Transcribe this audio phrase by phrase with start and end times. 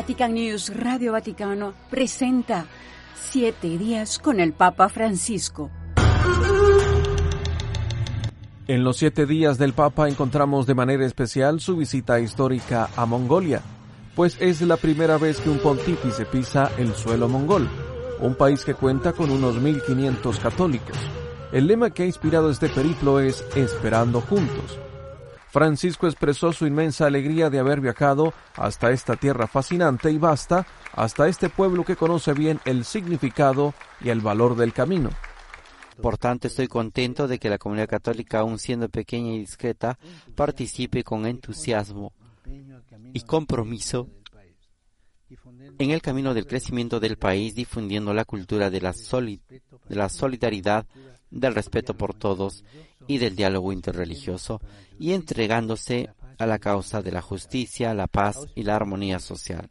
[0.00, 2.64] Vatican News Radio Vaticano presenta
[3.14, 5.70] Siete días con el Papa Francisco.
[8.66, 13.60] En los siete días del Papa encontramos de manera especial su visita histórica a Mongolia,
[14.16, 17.68] pues es la primera vez que un pontífice pisa el suelo mongol,
[18.20, 20.96] un país que cuenta con unos 1500 católicos.
[21.52, 24.80] El lema que ha inspirado este periplo es Esperando juntos
[25.50, 31.26] Francisco expresó su inmensa alegría de haber viajado hasta esta tierra fascinante y vasta, hasta
[31.28, 35.10] este pueblo que conoce bien el significado y el valor del camino.
[36.00, 39.98] Por tanto, estoy contento de que la comunidad católica, aun siendo pequeña y discreta,
[40.34, 42.12] participe con entusiasmo
[43.12, 44.08] y compromiso
[45.78, 50.86] en el camino del crecimiento del país, difundiendo la cultura de la, de la solidaridad,
[51.30, 52.64] del respeto por todos
[53.06, 54.60] y del diálogo interreligioso,
[54.98, 59.68] y entregándose a la causa de la justicia, la paz y la armonía social.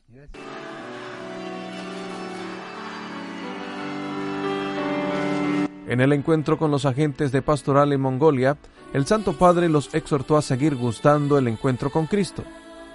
[5.88, 8.58] En el encuentro con los agentes de pastoral en Mongolia,
[8.94, 12.44] el Santo Padre los exhortó a seguir gustando el encuentro con Cristo.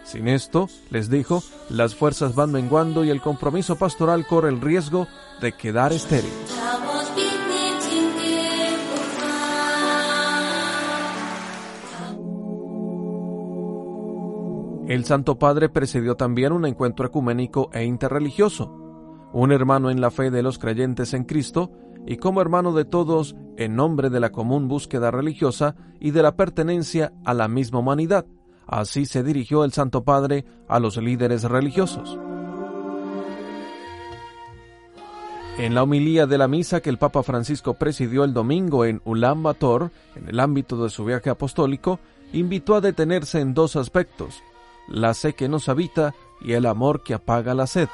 [0.05, 5.08] Sin esto, les dijo, las fuerzas van menguando y el compromiso pastoral corre el riesgo
[5.41, 6.31] de quedar estéril.
[14.86, 18.66] El Santo Padre precedió también un encuentro ecuménico e interreligioso,
[19.32, 21.72] un hermano en la fe de los creyentes en Cristo
[22.06, 26.36] y como hermano de todos en nombre de la común búsqueda religiosa y de la
[26.36, 28.26] pertenencia a la misma humanidad.
[28.66, 32.19] Así se dirigió el Santo Padre a los líderes religiosos.
[35.56, 39.42] En la homilía de la misa que el Papa Francisco presidió el domingo en Ulan
[39.42, 42.00] Bator, en el ámbito de su viaje apostólico,
[42.32, 44.42] invitó a detenerse en dos aspectos,
[44.88, 47.88] la sed que nos habita y el amor que apaga la sed.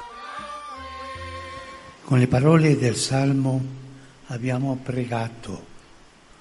[2.07, 3.61] Con le parole del Salmo
[4.29, 5.61] abbiamo pregato.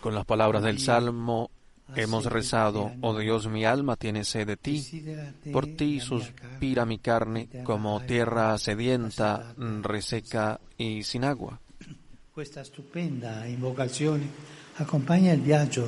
[0.01, 1.51] Con las palabras del Salmo
[1.95, 4.85] hemos rezado, oh Dios, mi alma tiene sed de ti,
[5.53, 11.61] por ti suspira mi carne como tierra sedienta, reseca y sin agua.
[12.37, 14.23] Esta estupenda invocación
[14.79, 15.83] acompaña el viaje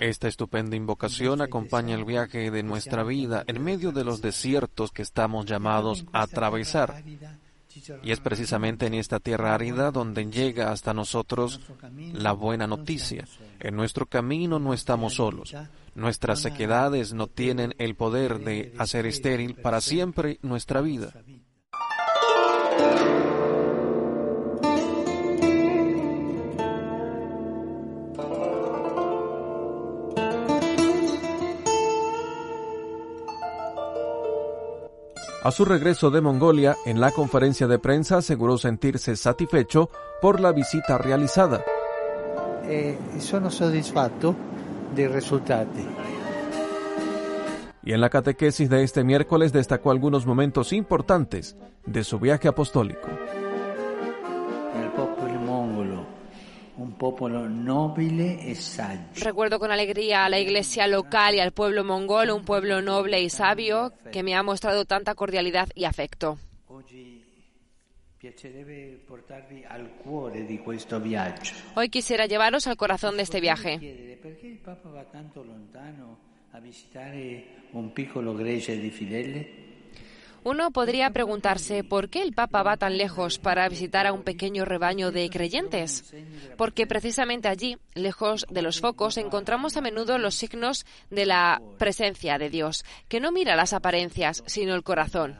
[0.00, 5.02] esta estupenda invocación acompaña el viaje de nuestra vida en medio de los desiertos que
[5.02, 7.02] estamos llamados a atravesar.
[8.02, 11.60] Y es precisamente en esta tierra árida donde llega hasta nosotros
[12.12, 13.26] la buena noticia.
[13.60, 15.54] En nuestro camino no estamos solos.
[15.94, 21.14] Nuestras sequedades no tienen el poder de hacer estéril para siempre nuestra vida.
[35.44, 40.52] A su regreso de Mongolia, en la conferencia de prensa aseguró sentirse satisfecho por la
[40.52, 41.64] visita realizada.
[42.64, 44.36] Eh, sono soddisfatto
[44.94, 45.84] dei risultati.
[47.82, 53.08] Y en la catequesis de este miércoles destacó algunos momentos importantes de su viaje apostólico.
[59.16, 63.28] Recuerdo con alegría a la iglesia local y al pueblo mongol, un pueblo noble y
[63.28, 66.38] sabio que me ha mostrado tanta cordialidad y afecto.
[71.74, 73.80] Hoy quisiera llevaros al corazón de este viaje.
[77.72, 79.71] un piccolo gregge di fideli?
[80.44, 84.64] Uno podría preguntarse por qué el Papa va tan lejos para visitar a un pequeño
[84.64, 86.12] rebaño de creyentes.
[86.56, 92.38] Porque precisamente allí, lejos de los focos, encontramos a menudo los signos de la presencia
[92.38, 95.38] de Dios, que no mira las apariencias, sino el corazón.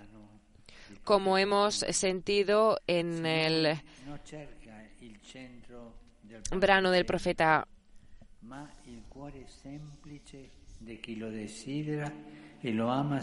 [1.02, 3.80] Como hemos sentido en el
[6.52, 7.66] verano del profeta.
[12.72, 13.21] lo ama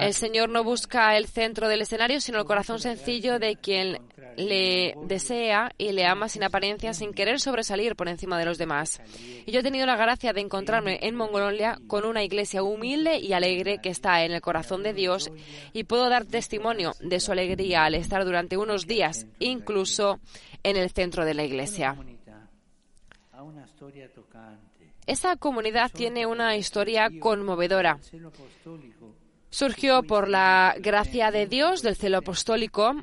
[0.00, 3.98] el Señor no busca el centro del escenario, sino el corazón sencillo de quien
[4.36, 9.00] le desea y le ama sin apariencia, sin querer sobresalir por encima de los demás.
[9.46, 13.32] Y yo he tenido la gracia de encontrarme en Mongolia con una iglesia humilde y
[13.32, 15.30] alegre que está en el corazón de Dios
[15.72, 20.20] y puedo dar testimonio de su alegría al estar durante unos días, incluso
[20.62, 21.96] en el centro de la iglesia.
[25.06, 27.98] Esa comunidad tiene una historia conmovedora.
[29.50, 32.94] surgió por la gracia de Dios del celo apostólico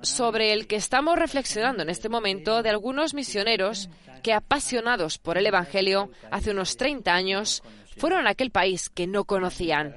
[0.00, 3.90] sobre el que estamos reflexionando en este momento de algunos misioneros
[4.22, 7.62] que, apasionados por el Evangelio, hace unos 30 años,
[7.96, 9.94] fueron a aquel país que no conocían.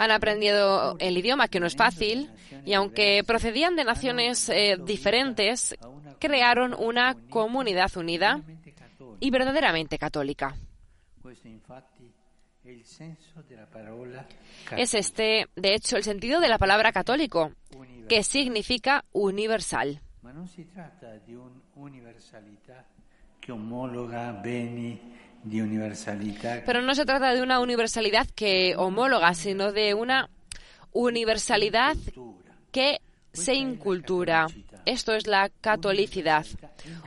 [0.00, 2.30] Han aprendido el idioma, que no es fácil,
[2.64, 5.76] y aunque procedían de naciones eh, diferentes,
[6.18, 8.40] crearon una comunidad unida
[9.20, 10.56] y verdaderamente católica.
[14.74, 17.52] Es este, de hecho, el sentido de la palabra católico,
[18.08, 20.00] que significa universal.
[26.66, 30.28] Pero no se trata de una universalidad que homóloga, sino de una
[30.92, 31.96] universalidad
[32.72, 33.00] que
[33.32, 34.46] se incultura.
[34.86, 36.46] Esto es la catolicidad,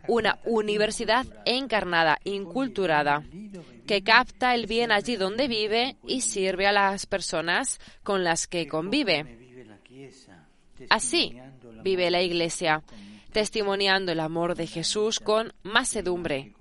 [0.08, 3.24] una universidad encarnada, inculturada,
[3.88, 8.68] que capta el bien allí donde vive y sirve a las personas con las que
[8.68, 9.26] convive.
[10.90, 11.38] Así
[11.84, 12.84] vive la Iglesia,
[13.34, 16.54] testimoniando el amor de Jesús con masedumbre,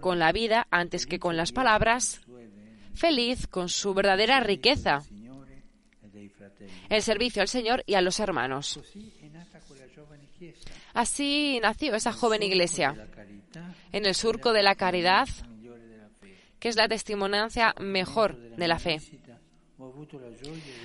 [0.00, 2.20] con la vida antes que con las palabras,
[2.94, 5.02] feliz con su verdadera riqueza,
[6.88, 8.80] el servicio al Señor y a los hermanos.
[10.94, 13.08] Así nació esa joven iglesia
[13.92, 15.28] en el surco de la caridad,
[16.58, 19.00] que es la testimoniancia mejor de la fe.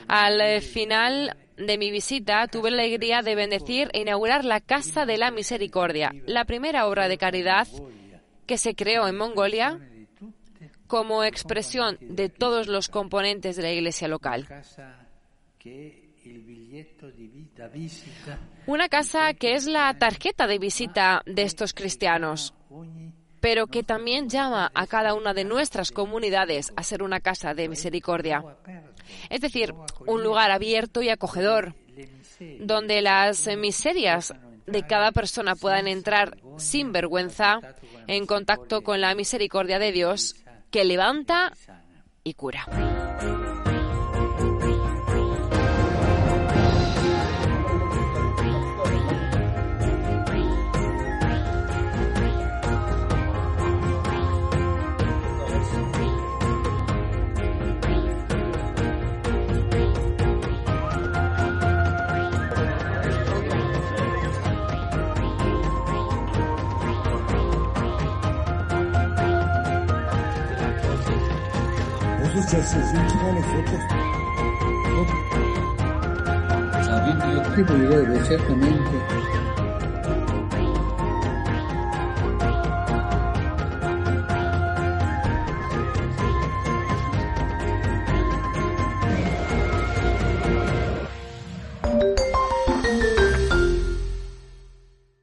[0.08, 5.18] Al final de mi visita tuve la alegría de bendecir e inaugurar la Casa de
[5.18, 7.68] la Misericordia, la primera obra de caridad
[8.46, 9.80] que se creó en Mongolia
[10.88, 14.48] como expresión de todos los componentes de la iglesia local.
[18.66, 22.54] Una casa que es la tarjeta de visita de estos cristianos,
[23.40, 27.70] pero que también llama a cada una de nuestras comunidades a ser una casa de
[27.70, 28.44] misericordia.
[29.30, 29.74] Es decir,
[30.06, 31.76] un lugar abierto y acogedor,
[32.60, 34.34] donde las miserias
[34.66, 37.60] de cada persona puedan entrar sin vergüenza
[38.08, 40.36] en contacto con la misericordia de Dios
[40.72, 41.54] que levanta
[42.24, 43.63] y cura.
[76.84, 77.64] Sabiendo yo que
[78.26, 79.33] ciertamente